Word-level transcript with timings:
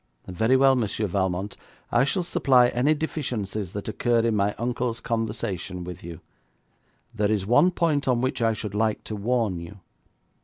'Very 0.25 0.57
well, 0.57 0.75
Monsieur 0.75 1.05
Valmont, 1.05 1.55
I 1.91 2.05
shall 2.05 2.23
supply 2.23 2.69
any 2.69 2.95
deficiencies 2.95 3.73
that 3.73 3.87
occur 3.87 4.21
in 4.21 4.35
my 4.35 4.55
uncle's 4.57 4.99
conversation 4.99 5.83
with 5.83 6.03
you. 6.03 6.21
There 7.13 7.29
is 7.29 7.45
one 7.45 7.69
point 7.69 8.07
on 8.07 8.19
which 8.19 8.41
I 8.41 8.53
should 8.53 8.73
like 8.73 9.03
to 9.03 9.15
warn 9.15 9.59
you. 9.59 9.79